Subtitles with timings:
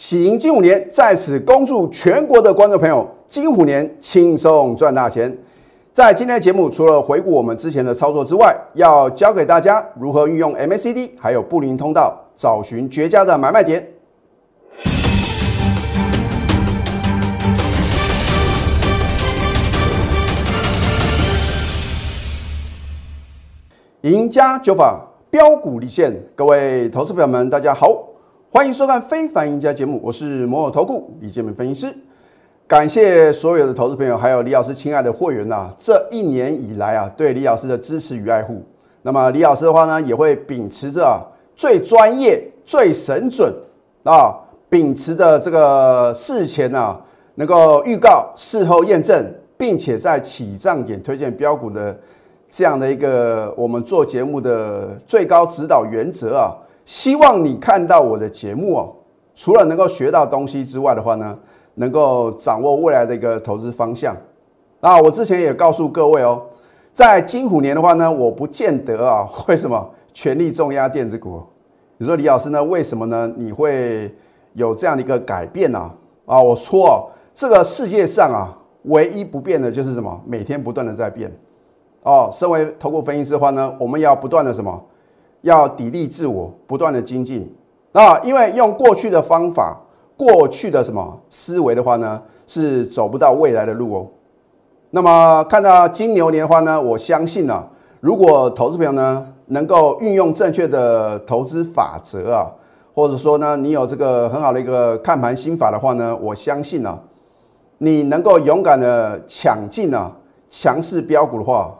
[0.00, 5.30] 喜迎金虎年，在此恭祝全国的观众朋友金虎年轻松赚大钱。
[5.92, 13.86] 在今天的节目，除了回顾我们之前的操作之外，要教给大家如何运用 MACD 还有布林通道，找寻绝佳的买卖点。
[24.00, 24.98] 赢家九法
[25.28, 28.02] 标股立现，各位投资朋友们，大家好，
[28.52, 31.94] 欢迎收看《非凡赢家》节目，我是摩尔投顾李建明分析师。
[32.66, 38.60] 感谢所有的投资朋友，还有李老师亲爱的会员呐，这一年以来啊，对李老师的支持与爱护。
[39.02, 41.22] 那么李老师的话呢，也会秉持着啊
[41.54, 43.54] 最专业、最神准
[44.02, 44.34] 啊，
[44.68, 47.00] 秉持着这个事前啊
[47.36, 51.96] 能够预告、事后验证，并且在起涨点推荐标股的。
[52.48, 56.50] 这样的一个我们做节目的最高指导原则啊，
[56.90, 58.92] 希望你看到我的节目哦，
[59.36, 61.38] 除了能够学到东西之外的话呢，
[61.74, 64.16] 能够掌握未来的一个投资方向。
[64.80, 66.42] 啊，我之前也告诉各位哦，
[66.92, 71.40] 在金虎年的话呢，我不见得啊， 为什么全力重压电子股？
[71.96, 72.64] 你说李老师呢？
[72.64, 73.32] 为什么呢？
[73.36, 74.12] 你会
[74.54, 75.78] 有这样的一个改变呢？
[76.26, 80.20] 啊，我说哦，这个世界上啊，唯一不变的就是什么？
[80.26, 81.32] 每天不断的在变。
[82.02, 84.84] 哦，身为投顾分析师的话呢，我们要不断的什么？
[85.42, 87.50] 要砥砺自我，不断的精进
[87.92, 88.18] 啊！
[88.24, 89.78] 因为用过去的方法、
[90.16, 94.06] 过去的什么思维的话呢，是走不到未来的路哦。
[94.90, 97.64] 那么看到金牛年的话呢，我相信呢，
[98.00, 102.50] 如果投资朋友呢能够运用正确的投资法则啊，
[102.94, 106.98] 或者说呢你有这个很好的一个看盘心法的话呢，我相信呢，
[107.78, 110.12] 你能够勇敢的抢进啊
[110.48, 111.74] 强势标股的话。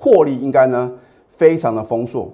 [0.00, 0.92] 获利应该呢
[1.28, 2.30] 非常的丰硕，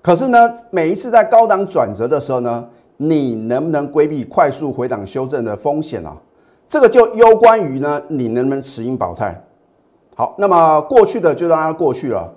[0.00, 2.64] 可是呢每一次在高档转折的时候呢，
[2.96, 6.16] 你能不能规避快速回档修正的风险啊？
[6.68, 9.42] 这个就攸关于呢你能不能持盈保泰。
[10.14, 12.32] 好，那么过去的就让它过去了。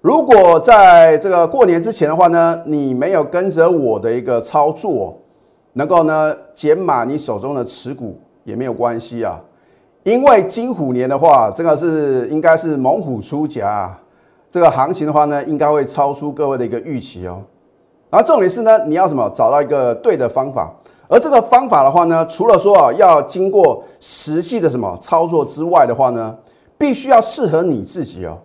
[0.00, 5.18] 如果在这个过年之前的话呢，你没有跟着我的一个操作，
[5.72, 9.40] 能够呢减码你手中的持股也没有关系啊。
[10.04, 13.92] 因为金虎年的话，这个是应该是猛虎出夹，
[14.50, 17.42] 这个行情的话呢，应该会超出各位的一个预期哦。
[18.08, 19.30] 然后重点是呢，你要什么？
[19.34, 20.72] 找到一个对的方法。
[21.08, 26.36] 而这个方法的话呢，除了说啊，要经过实际的什么操作之外的话呢，
[26.78, 28.38] 必须要适合你自己哦。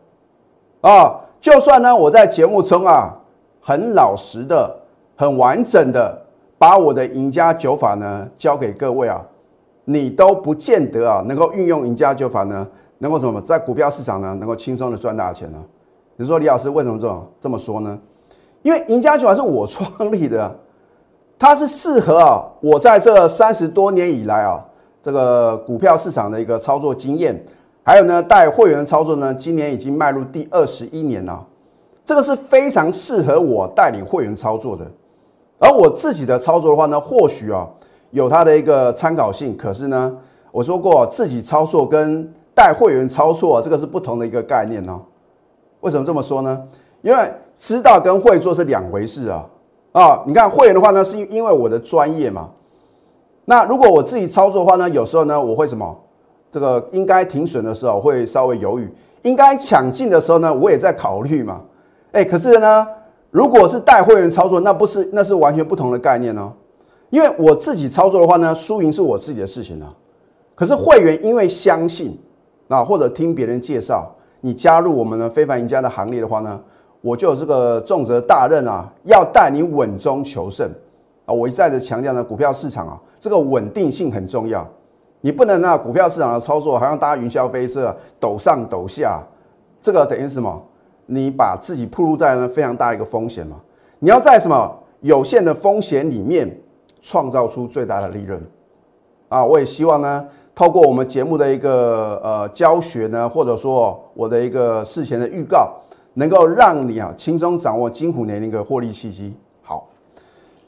[0.82, 3.18] 啊，就算呢，我在节目中啊，
[3.62, 4.76] 很老实的、
[5.16, 6.22] 很完整的
[6.58, 9.24] 把我的赢家九法呢教给各位啊。
[9.86, 12.68] 你都不见得啊，能够运用赢家九法呢，
[13.00, 15.58] 能够什么在股票市场呢，能够轻松的赚大钱呢？
[16.22, 17.98] 你说李老师为什么这么这么说呢？
[18.62, 20.56] 因为赢家九法是我创立的，
[21.40, 24.64] 它是适合啊，我在这三十多年以来啊，
[25.02, 27.44] 这个股票市场的一个操作经验，
[27.82, 31.44] 还有呢带会员操作呢，今年已经迈入第二十一年了，
[32.06, 34.86] 这个是非常适合我带领会员操作的，
[35.58, 37.68] 而我自己的操作的话呢，或许啊。
[38.12, 40.16] 有它的一个参考性，可是呢，
[40.52, 45.00] 我说过自己操作跟带会员操作这个是不同的一个概念哦。
[45.82, 46.62] 为什么这么说呢？
[47.02, 49.46] 因为知道跟会做是两回事啊
[49.92, 50.24] 啊！
[50.26, 52.50] 你看会员的话呢，是因为我的专业嘛。
[53.46, 55.96] 那如果我自己操作的话呢，有时候呢，我会什么？
[56.52, 58.90] 这个应该停损的时候会稍微犹豫，
[59.24, 61.62] 应该抢进的时候呢，我也在考虑嘛。
[62.12, 62.88] 哎，可是呢，
[63.32, 66.52] 如果是带会员操作，那不是那是完全不同的概念哦。
[67.10, 69.94] 因为我自己操作的话呢，输赢是我自己的事情啊。
[70.54, 72.18] 可是会员因为相信
[72.68, 76.60] 啊，或者听别人介绍，你加入我们的非凡赢家的行列的话呢，
[77.00, 80.70] 我就有这个重责大任啊，要带你稳中求胜
[81.26, 81.34] 啊。
[81.34, 84.68] 我一再的强调呢，股票市场啊，这个稳定性很重要。
[85.22, 89.24] 你不能那股票市场的操作好像搭云霄飞车，抖上抖下，
[89.82, 90.62] 这个等于什么？
[91.06, 93.58] 你把自己暴露在呢非常大的一个风险嘛。
[94.00, 96.50] 你要在什么有限的风险里面。
[97.04, 98.40] 创造出最大的利润，
[99.28, 105.72] 啊，我也希望呢，透过我们节目的一个呃教学呢，或者说我的一个事前的预告，
[106.16, 109.34] 能够让你啊轻松掌握金虎年的一个获利契机。
[109.62, 109.88] 好，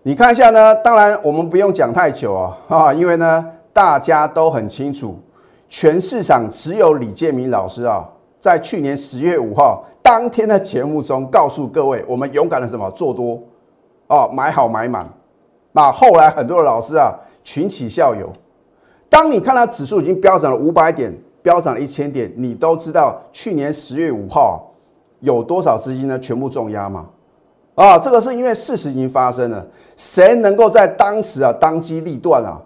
[0.02, 5.20] 你看一下呢，当然我们不用讲太久啊，啊，因为呢大家都很清楚，
[5.68, 8.08] 全市场只有李建明老师啊，
[8.40, 13.38] 在去年十月五号当天的节目中告诉各位，我们勇敢的什么做多，
[14.08, 15.08] 哦，买好买满。
[15.74, 17.14] 那后来很多的老师啊
[17.44, 18.32] 群起效尤，
[19.14, 24.72] 当你看到指数已经飙涨了五百点，飙涨了一千点，你都知道去年十月五号
[25.20, 26.18] 有多少资金呢？
[26.18, 27.08] 全部重压嘛？
[27.76, 29.64] 啊，这个是因为事实已经发生了，
[29.96, 32.60] 谁能够在当时啊当机立断啊，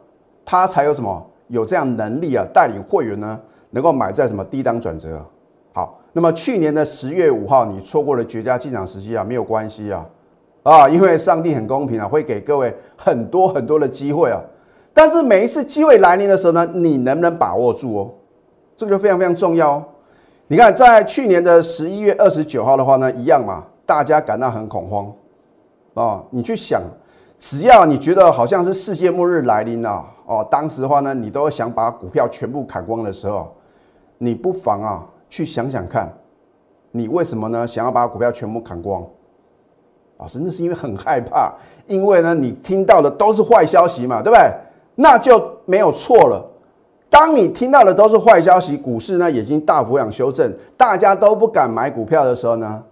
[0.46, 3.38] 他才有什么有这样能力啊带领会员呢，
[3.72, 5.22] 能够买在什么低档转折。
[5.74, 10.06] 好，那么去年的十月五号你错过了绝佳进场时机啊，没有关系啊，
[10.64, 14.40] 啊，因为上帝很公平啊，会给各位很多很多的机会啊。
[14.98, 18.10] 但是每一次机会来临的时候呢，你能不能把握住哦？
[18.76, 19.86] 这个就非常非常重要哦。
[20.48, 25.14] 你看，在去年的十一月二十九号的话呢，一样嘛，大家感到很恐慌
[25.94, 26.24] 啊。
[26.32, 26.82] 你去想，
[27.38, 33.54] 只要你觉得好像是世界末日来临了哦，当时的话呢，你都想把股票全部砍光的时候，
[34.18, 36.12] 你不妨啊去想想看，
[36.90, 39.06] 你为什么呢想要把股票全部砍光？
[40.18, 41.54] 老师，那是因为很害怕，
[41.86, 44.52] 因为呢你听到的都是坏消息嘛，对不对？
[45.00, 46.44] 那就没有错了。
[47.08, 52.84] 当你听到的都是坏消息，股市呢已经大幅量修正，大家都不敢买股票的时候呢，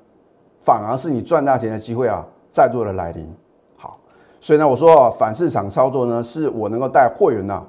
[0.61, 3.27] 反而是你赚大钱的机会啊，再度的来临。
[3.75, 3.97] 好，
[4.39, 7.63] 所以呢，我说反市场操作呢，是我能够带会员呐，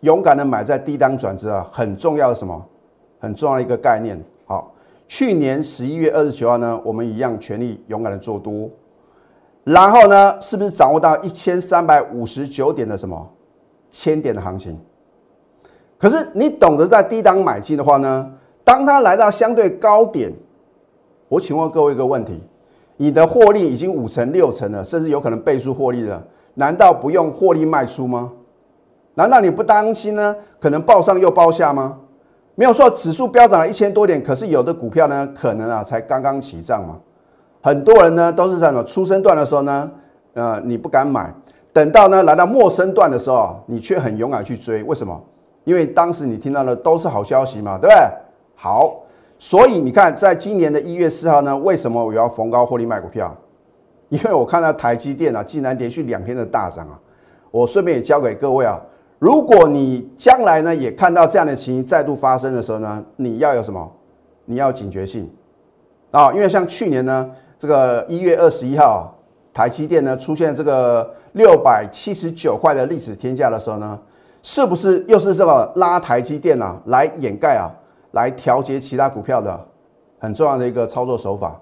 [0.00, 2.64] 勇敢的买在低档转折啊，很重要的什么？
[3.18, 4.18] 很重要的一个概念。
[4.46, 4.72] 好，
[5.06, 8.70] 去年十一月二十九号呢，我们一样全力勇敢的做多。
[9.64, 13.30] 然后呢，是不是掌握到一千三百五十九点的什么
[13.90, 14.78] 千点的行情？
[15.98, 18.32] 可是你懂得在低档买进的话呢，
[18.64, 20.32] 当它来到相对高点，
[21.28, 22.42] 我请问各位一个问题：
[22.96, 26.20] 你的获利已经五成六成了，甚至有可能倍数获利了，
[26.54, 28.32] 难道不用获利卖出吗？
[29.14, 30.34] 难道你不担心呢？
[30.58, 32.00] 可能报上又报下吗？
[32.56, 36.98] 没有错，指数飙涨了一千多点，可是有的股票呢，可能啊才刚刚起涨嘛。
[37.62, 39.90] 很多人呢都是在什么初升段的时候呢，
[40.34, 41.32] 呃，你不敢买，
[41.72, 44.82] 等到呢来到末升段的时候，你却很勇敢去追。
[44.82, 45.18] 为什么？
[45.62, 47.96] 因为当时你听到的都是好消息嘛，对不对？
[48.56, 48.96] 好，
[49.38, 53.32] 所以你看，在今年的一月四号呢，为什么我要逢高获利卖股票？
[54.08, 56.98] 因为我看到台积电啊，竟然连续两天的大涨啊！
[57.52, 58.80] 我顺便也教给各位啊，
[59.20, 63.88] 如果你将来呢也看到这样的情形再度发生的时候呢，你要有什么？
[64.46, 65.30] 你要警觉性
[66.10, 66.32] 啊！
[66.32, 67.30] 因为像去年呢。
[67.62, 69.16] 这个一月二十一号，
[69.54, 73.96] 台积电呢出现这个六百七十九块的历史天价的时候呢，
[74.42, 77.70] 是不是又是这个拉台积电啊来掩盖啊，
[78.10, 79.64] 来调节其他股票的
[80.18, 81.60] 很重要的一个操作手法？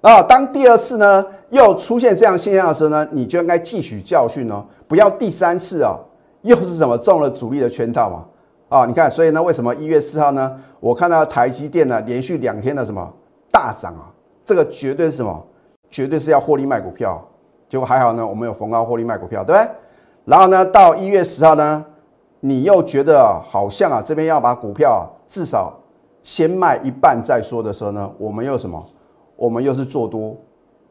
[0.00, 5.96] 啊，当第二次呢又出现这样现象的时候呢，你就应该汲取教训哦，不要第三次啊
[6.42, 8.24] 又是什么中了主力的圈套嘛？
[8.68, 13.08] 啊，你看，所以呢，为什么一月四号呢，我看到台积电呢连续两天的什么
[13.52, 14.10] 大涨啊？
[14.46, 15.46] 这个绝对是什么？
[15.90, 17.20] 绝对是要获利卖股票。
[17.68, 19.70] 结果还好呢，我们有逢高获利卖股票，对不对？
[20.24, 21.84] 然后呢，到一月十号呢，
[22.38, 25.76] 你又觉得好像啊，这边要把股票至少
[26.22, 28.86] 先卖一半再说的时候呢，我们又什么？
[29.34, 30.36] 我们又是做多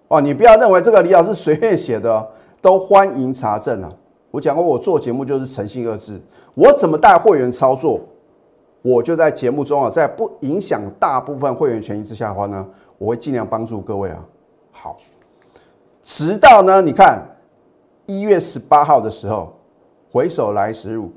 [0.09, 0.19] 哦。
[0.19, 2.27] 你不要认为这个李老师随便写的，
[2.61, 3.89] 都欢迎查证啊。
[4.31, 6.21] 我讲过，我做节目就是诚信二字。
[6.55, 8.01] 我怎么带会员操作？
[8.85, 12.63] 我就在节目中啊，在不影响大部分会员权益之下的话呢。
[12.97, 14.23] 我会尽量帮助各位啊，
[14.71, 14.97] 好，
[16.01, 17.21] 直到呢，你看
[18.05, 19.53] 一月十八号的时候，
[20.09, 21.11] 回首来时路，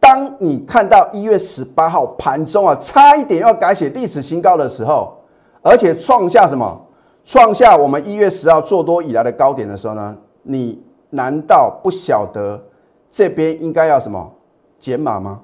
[0.00, 5.14] 当你看到一月十八号盘中啊，差一点要改写历史新高的时候，
[5.62, 6.86] 而且创下什么？
[7.24, 10.18] 创下我们一月十号做多以来的高点的时候呢？
[10.42, 12.60] 你难道不晓得
[13.08, 14.32] 这边应该要什么
[14.80, 15.42] 减码吗？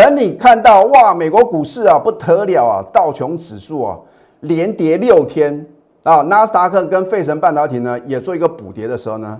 [0.00, 3.98] 等你看到哇，美国股市啊不得了啊，道琼指数啊。
[4.40, 5.66] 连跌六天
[6.02, 9.38] 啊，纳斯达克跟费城半导体呢也做一个补跌的时候呢，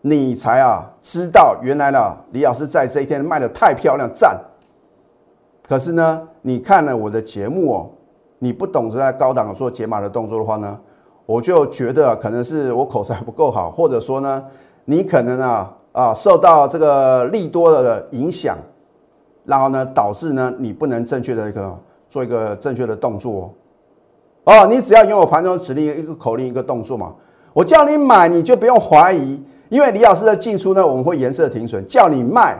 [0.00, 4.36] 你才啊知道原来呢李老师在这一天卖的太漂亮赞。
[5.62, 7.90] 可是呢，你看了我的节目哦，
[8.40, 10.76] 你不懂得在高档做解码的动作的话呢，
[11.26, 14.44] 我就觉得可能是我口才不够好，或者说呢，
[14.86, 18.58] 你可能啊啊受到这个利多的影响，
[19.44, 21.78] 然后呢导致呢你不能正确的一个
[22.08, 23.54] 做一个正确的动作。
[24.44, 27.14] 哦，哦你只要拥有盘中指令一个口令一个动作嘛，
[27.52, 32.58] 我叫你买你就不用怀疑，因为李老师的进出呢，我们会颜色停损，叫你卖，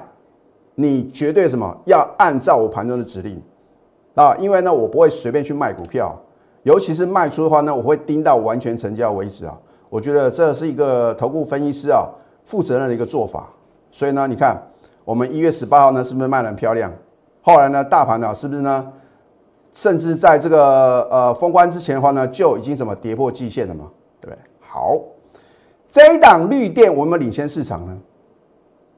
[0.74, 3.40] 你绝对什么要按照我盘中的指令。
[4.14, 6.14] 啊，因为呢我不会随便去卖股票，
[6.64, 9.56] 尤其是卖出的话呢，我会盯到完全成交为止啊，
[9.88, 12.06] 我觉得这是一个投顾分析师啊
[12.44, 13.48] 负责任的一个做法，
[13.90, 14.60] 所以呢，你看
[15.10, 16.88] 我们一月十八号呢是不是卖的很漂亮？
[17.42, 18.92] 后来呢大盘呢是不是呢？
[19.72, 23.86] 甚至在这个呃封关之前的话呢，就已经什么跌破季线了嘛，
[24.20, 24.38] 对不对？
[24.60, 24.96] 好，
[25.90, 27.98] 这一档绿电我们领先市场呢。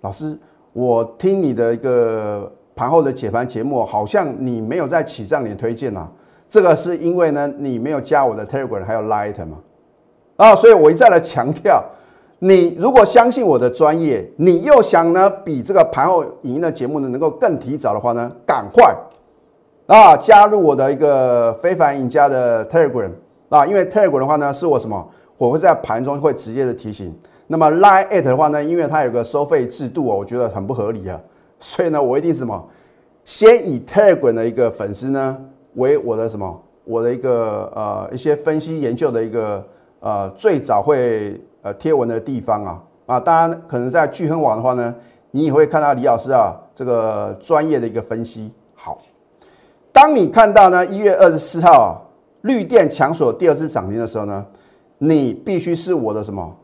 [0.03, 0.39] 老师，
[0.75, 6.13] 我听你的一个盘后的解盘节目，好像你没有在起涨点推荐啊。
[6.47, 9.57] 这个是因为呢，你没有加我的 Telegram 还有 Light 嘛？
[10.37, 11.83] 啊，所以我一再的强调，
[12.45, 18.93] 你如果相信我的专业，你又想呢比这个盘后影音的节目呢能够更提早的话呢，赶快
[19.87, 23.13] 啊加入我的一个非凡赢家的 Telegram
[23.49, 25.09] 啊，因为 Telegram 的话呢是我什么，
[25.39, 27.17] 我会在盘中会直接的提醒。
[27.47, 31.21] 那么 Line at 的话呢，因为它有个收费制度哦，我觉得很不合理啊，
[31.61, 32.61] 所以呢，我一定什么，
[33.25, 35.39] 先以 Telegram 的一个粉丝呢
[35.75, 39.65] 为我的什么，我的一个呃一些分析研究的一个
[40.01, 44.95] 呃最早会呃贴文的地方啊啊，当然可能在聚亨网的话呢，
[45.31, 48.53] 你也会看到李老师啊这个专业的一个分析。
[48.75, 49.01] 好，
[49.93, 52.03] 当你看到呢一月二十四号
[52.43, 54.45] 绿电强锁第二次涨停的时候呢，
[54.99, 56.57] 你必须是我的什么？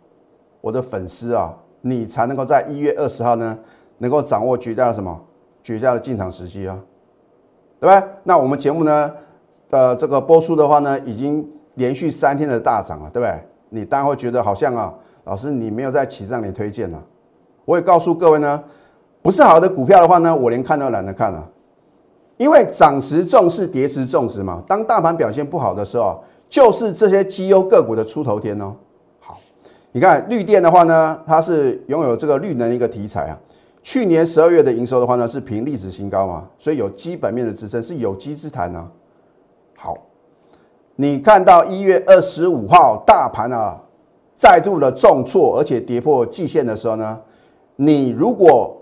[0.60, 3.56] 我的粉丝啊，你才能够在一月二十号呢，
[3.98, 5.20] 能够掌握绝佳的什么
[5.62, 6.76] 绝佳的进场时机啊，
[7.78, 8.08] 对不对？
[8.24, 9.14] 那我们节目呢，
[9.70, 13.40] 呃，这个播出的话呢，已经连续三天的大涨了，对不对？
[13.70, 14.92] 你当然会觉得好像啊，
[15.24, 17.02] 老师你没有在起上里推荐了。
[17.64, 18.62] 我也告诉各位呢，
[19.20, 21.46] 不是好的股票的话呢，我连看都懒得看了，
[22.38, 24.62] 因为涨时重视，跌时重视嘛。
[24.66, 28.74] 当大盘表现不好的时候，就是这些绩优个股的出头天哦。
[29.20, 29.38] 好
[29.92, 33.38] 你看绿电的话呢，它是拥有这个绿能一个题材啊。
[33.82, 38.90] 去年十二月的营收的话呢，是平历史新高嘛，所以有基本面的支撑，是有机之谈啊。
[39.76, 39.96] 好，
[41.00, 43.80] 你看到一月二十五号大盘啊
[44.36, 47.20] 再度的重挫，而且跌破季线的时候呢，
[47.76, 48.76] 你如果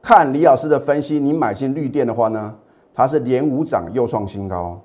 [0.00, 2.54] 看李老师的分析，你买进绿电的话呢，
[2.94, 4.80] 它是连五涨又创新高，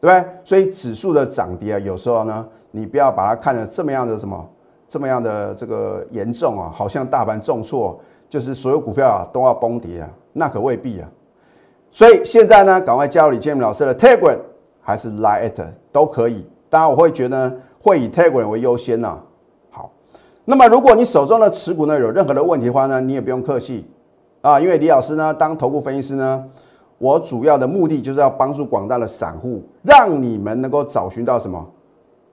[0.00, 0.30] 对不对？
[0.44, 4.48] 所以指数的涨跌啊，有时候呢，你不要把它看成这么样的什么。
[4.88, 7.96] 这么样的这个严重啊，好像大盘重挫，
[8.28, 11.08] 就是所有股票啊都要崩跌啊，那可未必啊。
[11.92, 14.36] 所以现在呢，赶快加入李建明老师的 Telegram
[14.80, 15.52] 还是 Line
[15.92, 16.46] 都可以。
[16.68, 19.18] 当然我会觉得会以 Telegram 为优先呐。
[19.70, 19.90] 好，
[20.44, 23.86] 那么如果你手中的持股呢有任何的问题的话呢，你也不用客气
[24.40, 26.44] 啊，因为李老师呢当投顾分析师呢，
[26.98, 31.66] 我主要的目的就是要帮助广大的散户，让你们能够找寻到什么？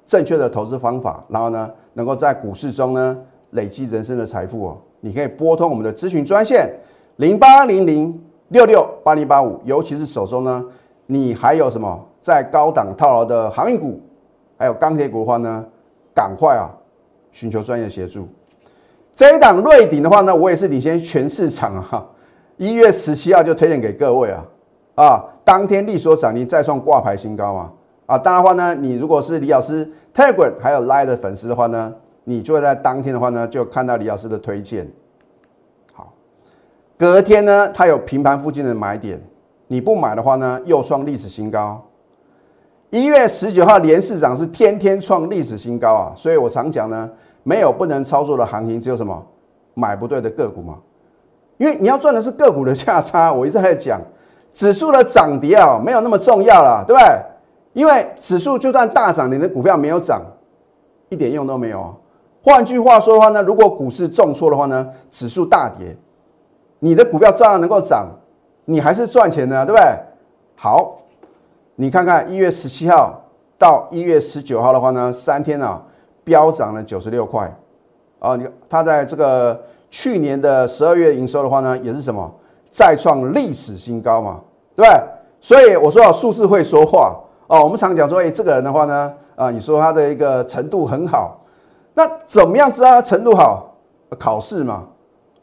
[0.06, 3.18] 正确的投资方法，然后呢，能够在股市中呢
[3.52, 4.78] 累积人生的财富哦。
[5.02, 6.72] 你可以拨通我们的咨询专线
[7.18, 10.64] 零八零零六六八零八五，尤其是手中呢，
[11.08, 14.02] 你还有什么在高档套牢的航运股，
[14.58, 15.66] 还有钢铁股的话呢，
[16.14, 16.68] 赶快啊
[17.32, 18.28] 寻求专业协助。
[19.16, 22.06] 这一档瑞鼎的话呢，我也是领先全市场啊，
[22.58, 24.44] 一月十七号就推荐给各位啊
[24.96, 27.74] 啊，当天利索涨停再创挂牌新高啊。
[28.08, 34.86] 啊，当然的话呢，你如果是李老师 Telegram 还有 Line 的粉丝的话呢，你就会在当天的话呢，就看到李老师的推荐。
[35.94, 36.12] 好，
[36.98, 39.18] 隔天呢，它有平盘附近的买点，
[39.68, 41.82] 你不买的话呢，又创历史新高。
[42.90, 47.10] 一月十九号连市涨是天天创历史新高啊，所以我常讲呢，
[47.44, 49.26] 没有不能操作的行情，只有什么
[49.74, 50.78] 买不对的个股嘛。
[51.58, 54.00] 因为你要赚的是个股的价差，我一直在讲，
[54.54, 57.08] 指数的涨跌啊，没有那么重要了，对不对？
[57.74, 60.22] 因为指数就算大涨，你的股票没有涨，
[61.10, 61.94] 一点用都没有。
[62.42, 65.98] 换句话说的话呢，如果股市重挫的话呢，指数大跌，
[66.80, 68.08] 你的股票照样能够涨，
[68.64, 69.86] 你还是赚钱的，对不对？
[70.56, 71.00] 好，
[71.80, 73.22] 你看看一月十七号
[73.56, 75.80] 到一月十九号的话呢，三天啊，
[76.24, 77.56] 飙涨了九十六块
[78.18, 78.36] 啊。
[78.36, 79.60] 你它在这个
[79.92, 82.34] 去年的十二月营收的话呢，也是什么
[82.72, 84.42] 再创历史新高嘛，
[84.76, 85.04] 对不对？
[85.40, 87.16] 所以我说啊，数字会说话。
[87.46, 91.40] 哦，我们常讲说，哎，这个人的话呢，啊，你说他的一个程度很好，
[91.94, 93.76] 那怎么样知道他程度好？
[94.18, 94.86] 考试嘛，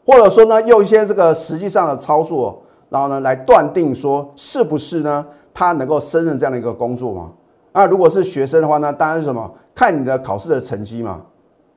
[0.05, 7.31] 或者说呢，用一些这个实际上的操作，然后呢，来断定说是不是呢，他能够胜任这样的一个工作吗？
[7.71, 11.19] 啊，如果是学生的话呢，当然是什么，看你的考试的成绩嘛。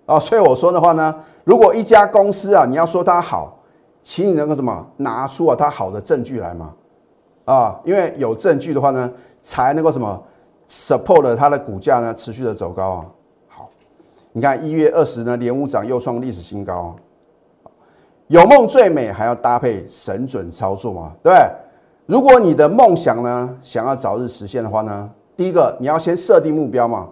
[0.04, 3.58] 啊，所以我说的话呢，如果一家公司啊，你要说它好，
[4.02, 6.74] 请你能够什么，拿出啊它好的证据来嘛。
[7.44, 9.10] 啊，因为有证据的话呢。
[9.40, 10.20] 才能够什么
[10.68, 13.06] support 它的股价呢持续的走高啊？
[13.46, 13.70] 好，
[14.32, 16.94] 你看一月二十呢连五涨又创历史新高，
[18.26, 21.12] 有梦最美还要搭配神准操作嘛？
[21.22, 21.50] 对不对？
[22.08, 27.06] 如果你的梦想呢想要早日实现的话呢，第一个你要先设定目标嘛。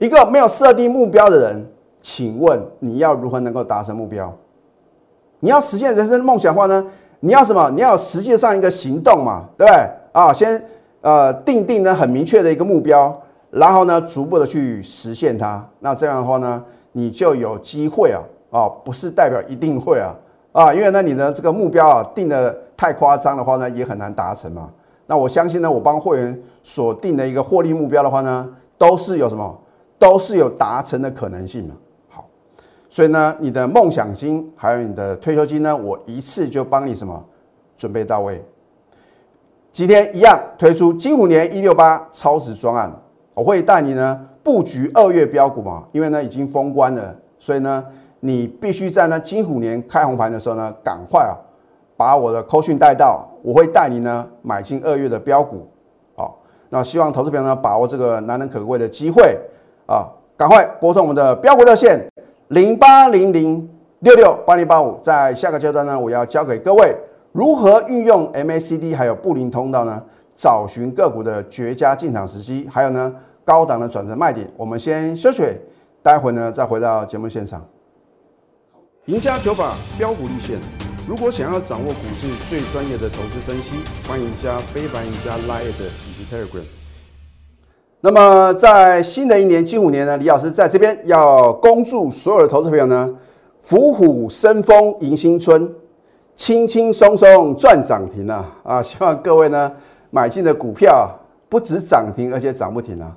[0.00, 1.64] 一个没有设定目标的人，
[2.00, 4.36] 请问你要如何能够达成目标？
[5.38, 6.84] 你要实现人生的梦想的话呢，
[7.20, 7.70] 你要什么？
[7.70, 9.44] 你要实际上一个行动嘛？
[9.56, 9.90] 对不对？
[10.12, 10.60] 啊，先。
[11.02, 13.20] 呃，定定呢很明确的一个目标，
[13.50, 15.68] 然后呢逐步的去实现它。
[15.80, 18.22] 那这样的话呢，你就有机会啊，
[18.52, 20.14] 啊，不是代表一定会啊，
[20.52, 24.70] 啊，因为呢你的这个目标啊定的太夸张的话呢，也很难达成嘛。
[25.06, 29.58] 那我相信呢，我帮会员所定的一个获利目标的话呢，都是有什么，
[29.98, 31.74] 都是有达成的可能性的。
[32.08, 32.26] 好，
[32.88, 37.22] 所以呢，你的梦想金还有你的退休金呢，我一次就帮你什么
[37.76, 38.42] 准备到位。
[39.72, 42.92] 今天一样推出金虎年一六八超值专案，
[43.34, 47.84] 我会带你呢布局二月标股嘛，因为呢已经封关了，所以呢
[48.24, 51.34] 你必须在呢金虎年开红盘的时候呢，赶快啊
[51.96, 55.68] 把我的扣讯带到，我会带你呢买进二月的标股。
[56.70, 59.36] 那希望投资朋友呢把握这个难能可贵的机会
[59.86, 62.00] 啊，赶快拨通我们的标股热线
[62.48, 64.98] 零八零零六六八零八五。
[65.02, 66.96] 在下个阶段呢，我要教给各位
[67.32, 70.02] 如何运用 MACD 还有布林通道呢，
[70.34, 73.12] 找寻个股的绝佳进场时机，还有呢
[73.44, 74.50] 高档的转折卖点。
[74.56, 75.42] 我们先休息，
[76.02, 77.62] 待会呢再回到节目现场。
[79.06, 80.60] 赢家九法标股立线。
[81.08, 83.74] 如果想要掌握股市最专业的投资分析，
[84.06, 86.62] 欢迎加非凡、加 Line 以及 Telegram。
[88.00, 93.12] 那么在新的一年金虎年呢，李老师在这边要恭祝所有的投资朋友呢，
[93.60, 95.68] 虎虎生风迎新春，
[96.36, 98.48] 轻轻松松赚涨停啊！
[98.62, 99.72] 啊，希望各位呢
[100.10, 101.10] 买进的股票
[101.48, 103.10] 不止涨停，而且涨不停啊！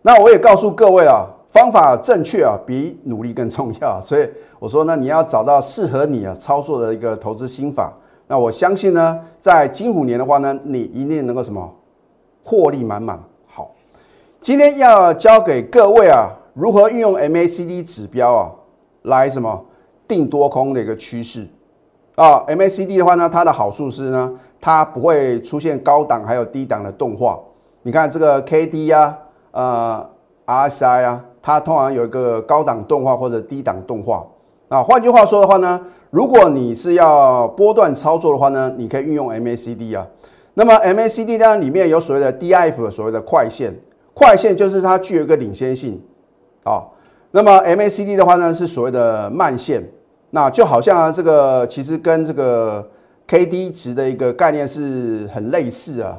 [0.00, 1.26] 那我也告诉各位啊。
[1.56, 3.98] 方法正确啊，比努力更重要。
[4.04, 7.90] 所以我说呢，你要找到适合你啊操作的一个投资心法。
[8.26, 11.74] 那我相信呢，在金虎年的话呢，你一定能够什么
[12.44, 13.18] 获利满满。
[13.46, 13.70] 好，
[14.42, 18.52] 今天要教给各位啊，如何运用 MACD 指标啊，
[19.04, 19.64] 来什么
[20.06, 21.48] 定多空的一个趋势
[22.16, 22.44] 啊。
[22.48, 27.40] MACD 的话呢，它的好处是呢，它不会出现高档还有低档的动画。
[27.80, 29.16] 你看这个 KD 呀，
[29.52, 30.06] 呃
[30.44, 31.24] ，RSI 啊。
[31.46, 34.26] 它通常有一个高档动画或者低档动画
[34.68, 34.82] 啊。
[34.82, 40.04] 换句话说的话呢，如果你是要波段操作的话呢，你可以运用 MACD 啊。
[40.54, 43.72] 那么 MACD 呢里面有所谓的 DIF，所谓的快线，
[44.12, 46.02] 快线就是它具有一个领先性
[46.64, 46.82] 啊。
[47.30, 49.88] 那么 MACD 的话呢是所谓的慢线，
[50.30, 52.84] 那就好像这个其实跟这个
[53.28, 56.18] KD 值的一个概念是很类似啊。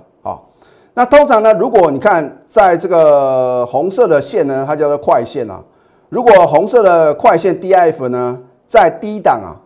[0.97, 5.63] 那通常呢，如果你看在这个红色的线呢，它叫做快线啊。
[6.09, 9.61] 如果红色的快线 D F 呢在低档啊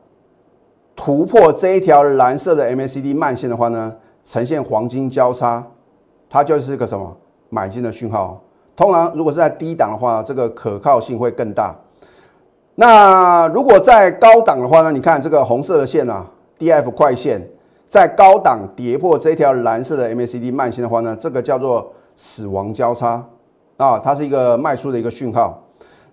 [0.94, 5.66] 突破这一条蓝色的 MACD 慢线的话呢，呈现黄金交叉，
[6.30, 7.16] 它就是个什么
[7.48, 8.42] 买进的讯号。
[8.76, 11.74] 通常如果是在低档的话，这个可靠性会更大。
[12.76, 16.26] 那如果在高档的话呢，你看这个红色的线啊
[16.58, 17.42] ，D F 快线。
[17.92, 23.22] 在高档跌破这条蓝色的 MACD 慢线的话呢，这个叫做死亡交叉
[23.76, 25.62] 啊，它是一个卖出的一个讯号。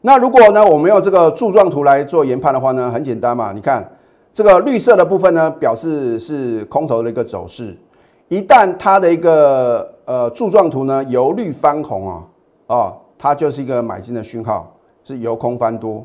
[0.01, 3.89] 那如果呢，我们用这个柱状图来做研判的话呢，很简单嘛，你看
[4.35, 7.79] 这个绿色的部分呢，表示是空头的一个走势。
[8.27, 12.25] 一旦它的一个呃柱状图呢由绿翻红啊，
[12.67, 16.05] 啊，它就是一个买进的讯号，是由空翻多。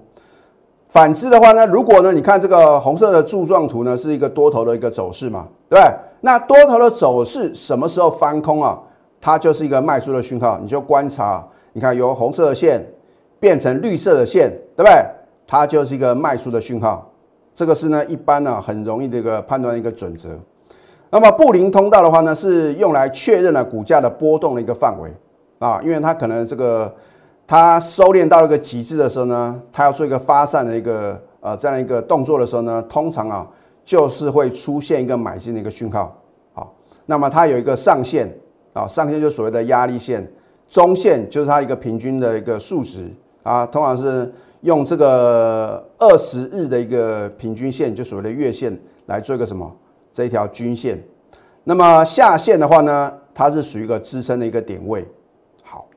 [0.90, 5.94] 反之的话呢，如果呢，你看这个红色的柱状图呢，是一个多头的一个走势嘛，对？
[6.22, 8.80] 那多头的走势什么时候翻空啊？
[9.20, 10.60] 它就是一个卖出的讯号。
[10.62, 12.86] 你就观察，你看由红色的线
[13.40, 15.06] 变成绿色的线，对不对？
[15.46, 17.10] 它就是一个卖出的讯号。
[17.56, 20.30] 这个是呢，一般呢很容易的一个判断一个准则。
[21.10, 25.12] 那么布林通道的话呢，是用来确认了股价的波动的一个范围
[25.60, 26.94] 啊，因为它可能这个。
[27.46, 33.46] 它收敛到了一个极致的时候呢，它要做一个发散的一个呃这样一个动作的时候呢，通常啊
[33.86, 36.18] 就是会出现一个买进的一个讯号。
[36.54, 36.74] 好，
[37.06, 38.32] 那么它有一个上限
[38.74, 40.26] 啊，上限就所谓的压力线，
[40.68, 43.12] 中线就是它一个平均的一个数值
[43.44, 49.70] 啊，通常是用这个二十日的一个平均线，就所谓的月线来做一个什么
[50.12, 51.02] 这一条均线。
[51.66, 55.06] 那么下线的话呢，它是属于一个支撑的一个点位。
[55.64, 55.88] 好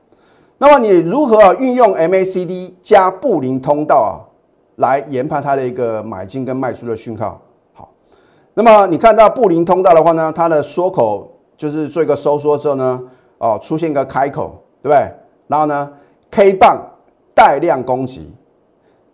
[0.57, 4.11] 那么你如何运用 MACD 加布林通道啊，
[4.77, 7.41] 来研判它的一个买进跟卖出的讯号？
[8.57, 12.99] 那么你看到布林通道的话呢，它的缩口就是做一个收缩之后呢，
[13.37, 15.07] 哦，出现一个开口，对不对？
[15.45, 15.87] 然后呢
[16.31, 16.83] ，K 棒
[17.35, 18.33] 带量攻击，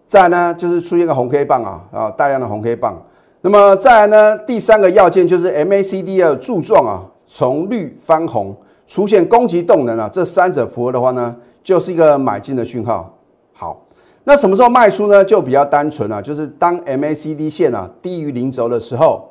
[0.08, 2.96] 再呢就是出现个红 K 棒啊，啊，带量的红 K 棒。
[3.42, 8.56] 那么再来呢，第三个要件就是 MACD 的柱状啊，从绿翻红。
[8.86, 13.14] 出现攻击动能啊，这三者符合的话呢，就是一个买进的讯号。
[13.54, 13.86] 好，
[14.24, 15.24] 那什么时候卖出呢？
[15.24, 19.30] 就比较单纯了，就是当 MACD 线啊低于零轴的时候，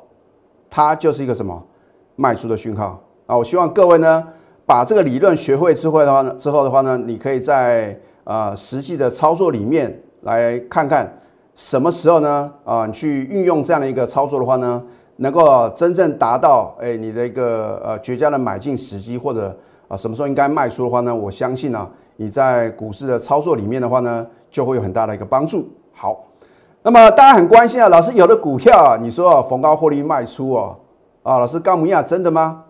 [0.75, 1.63] 它就是一个什么
[2.15, 3.37] 卖出的讯号啊。
[3.37, 4.23] 我希望各位呢
[4.65, 11.21] 把这个理论学会之后的话呢，之后的话呢，你可以在啊实际的操作里面来看看
[11.53, 14.83] 什么时候呢啊你去运用这样的一个操作的话呢。
[15.17, 19.55] 能够真正达到哎你的一个呃绝佳的买进时机，或者
[19.87, 21.15] 啊什么时候应该卖出的话呢？
[21.15, 25.69] 我相信呢，你在股市的操作里面的话呢，就会有很大的一个帮助。
[25.93, 26.25] 好，
[26.85, 30.75] 那么大家很关心啊，老师有的股票啊，你说逢高获利卖出哦，
[31.23, 32.63] 啊，老师高明亚真的吗？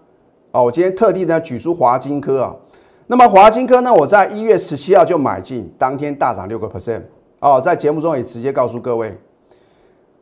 [0.52, 2.56] 哦，我今天特地呢举出华金科啊，
[3.08, 7.02] 那么华金科呢，我在一月十七号就买进，当天大涨六个 percent
[7.40, 9.18] 哦，在节目中也直接告诉各位，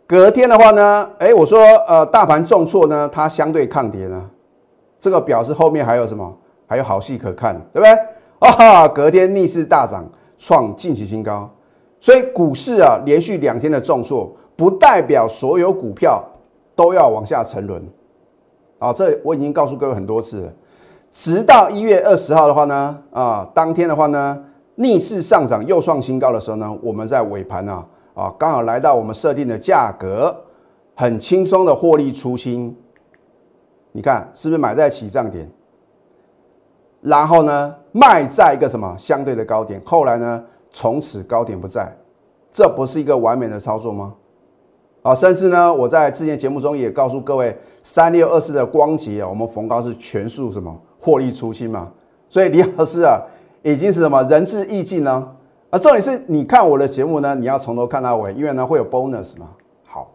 [0.07, 4.29] 隔天的话呢，哎，我说呃大盘重挫呢，它相对抗跌呢，
[5.01, 6.33] 这个表示后面还有什么？
[6.65, 7.91] 还有好戏可看，对不对？
[8.39, 10.05] 啊，隔天逆势大涨，
[10.37, 11.49] 创近期新高。
[12.01, 16.21] 所以股市啊，连续两天的重挫，不代表所有股票
[16.75, 17.81] 都要往下沉沦。
[18.79, 20.53] 啊，这我已经告诉各位很多次了。
[21.11, 24.43] 直到一月二十号的话呢，啊，当天的话呢，
[24.75, 27.85] 逆势上涨又创新高的时候呢，我们在尾盘啊，
[28.15, 30.35] 啊，刚好来到我们设定的价格，
[30.95, 32.75] 很轻松的获利出清。
[33.91, 35.47] 你看是不是买在起涨点？
[37.01, 39.79] 然后呢，卖在一个什么相对的高点？
[39.85, 41.91] 后来呢，从此高点不在，
[42.51, 44.13] 这不是一个完美的操作吗？
[45.03, 51.91] 啊，甚至呢，我在之前节目中也告诉各位，三六二四的光洁啊，我们逢高是全数什么获利出清嘛。
[52.29, 53.19] 所以李老师啊，
[53.63, 55.27] 已经是什么仁至义尽呢？
[55.71, 59.49] 啊，重点是你看我的节目呢，你要从头看到尾，因为呢会有 bonus 嘛。
[59.83, 60.11] 好，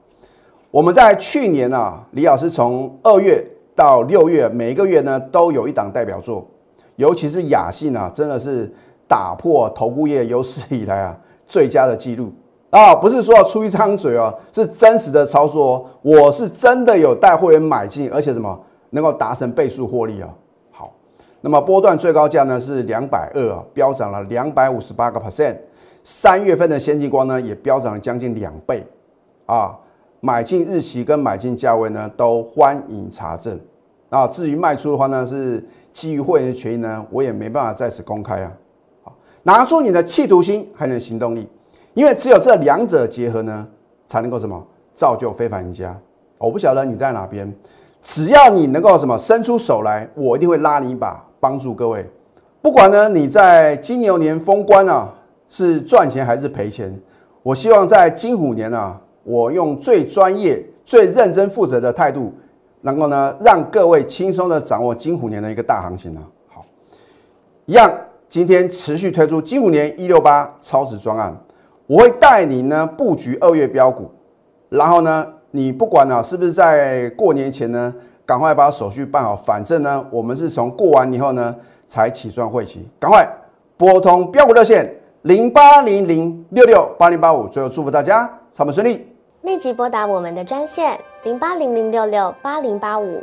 [0.70, 6.46] 我们在去年啊，李老师从二月到六月，每一个月呢都有一档代表作，
[6.94, 8.72] 尤其是雅信啊，真的是
[9.08, 11.16] 打破投顾业有史以来啊
[11.46, 12.32] 最佳的记录。
[12.70, 15.86] 啊，不是说出一张嘴哦，是真实的操作哦。
[16.02, 20.28] 我是真的有带会员买进，而且什么能够达成倍数获利啊？
[20.72, 20.92] 好，
[21.40, 25.56] 那么波段最高价呢是两百二啊，飙涨了两百五十八个 percent。
[26.02, 28.84] 三月份的先进光呢也飙涨了将近两倍
[29.46, 29.78] 啊。
[30.20, 33.58] 买进日期跟买进价位呢都欢迎查证
[34.10, 34.26] 啊。
[34.26, 35.64] 至于卖出的话呢，是
[35.94, 38.52] 基于会员的权益呢，我也没办法在此公开啊。
[39.46, 41.48] 拿出你的企图心，还有行动力。
[41.94, 43.64] 因为只有这两者结合呢，
[44.08, 44.60] 才能够什么
[44.92, 45.96] 造就非凡赢家。
[46.36, 47.54] 我不晓得你在哪边，
[48.02, 52.04] 只要你能够什么伸出手来，我一定会拉你一把，帮助各位。
[52.60, 55.14] 不管呢你在金牛年封关啊，
[55.48, 57.00] 是赚钱还是赔钱，
[57.44, 62.34] 我希望在金虎年啊，我用最专业、最认真负责的态度，
[62.80, 66.20] 能够呢让各位轻松的掌握金虎年的一个大行情呢。
[66.48, 66.64] 好，
[67.66, 67.88] 一样，
[68.28, 71.36] 今天持续推出金五年一六八超值专案。
[71.86, 74.10] 我会带你呢布局二月标股，
[74.68, 77.94] 然后呢，你不管啊是不是在过年前呢，
[78.26, 79.36] 赶快把手续办好。
[79.36, 81.54] 反正呢，我们是从过完以后呢
[81.86, 83.24] 才起算会期，赶快
[83.76, 87.46] 拨通标股热线零八零零六六八零八五。
[87.46, 89.06] 最后祝福大家操盘顺利，
[89.42, 93.22] 立即拨打我们的专线零八零零六六八零八五。